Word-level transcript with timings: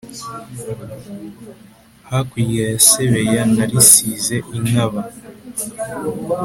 hakurya 2.09 2.63
ya 2.71 2.79
sebeya 2.89 3.41
narisize 3.55 4.35
inkaba 4.57 5.01